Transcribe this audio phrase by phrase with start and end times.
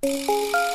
[0.00, 0.67] Música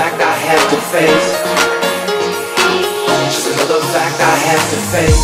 [0.00, 1.30] fact I have to face.
[3.28, 5.22] Just another fact I have to face.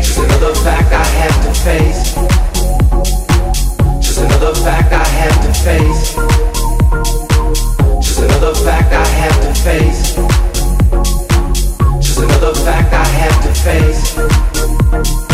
[0.00, 2.02] Just another fact I have to face.
[4.00, 6.02] Just another fact I have to face.
[8.00, 10.02] Just another fact I have to face.
[12.00, 15.31] Just another fact I have to face.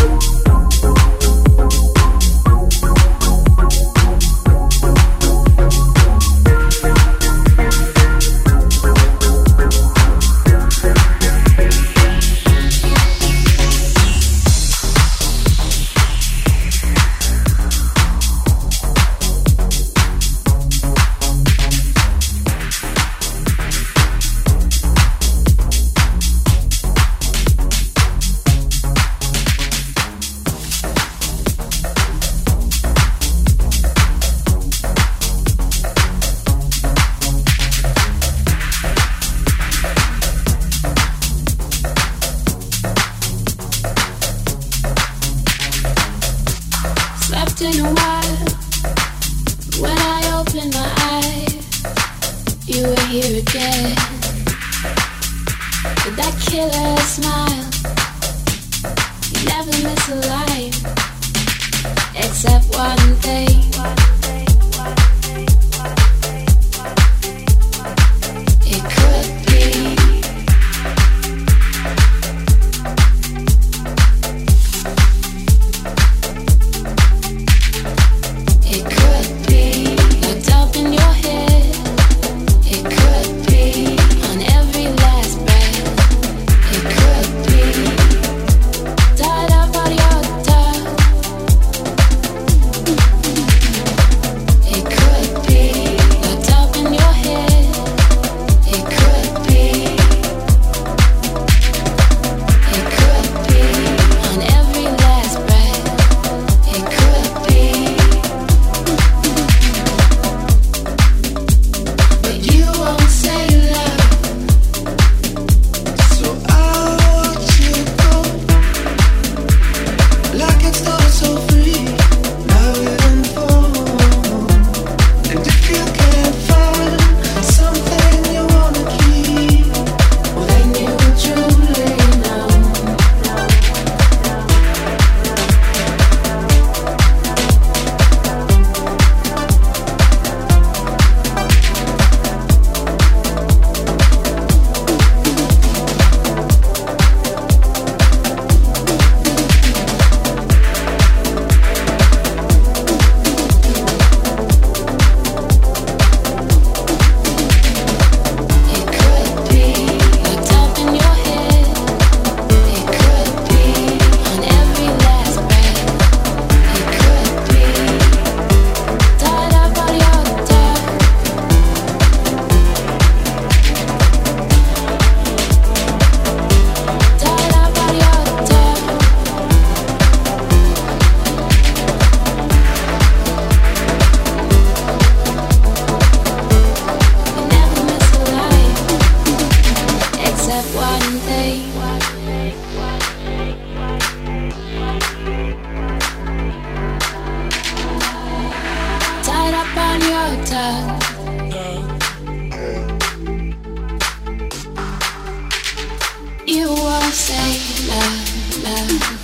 [206.48, 209.12] you all say love.
[209.12, 209.17] la